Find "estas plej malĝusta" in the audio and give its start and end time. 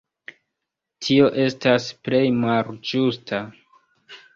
1.45-3.47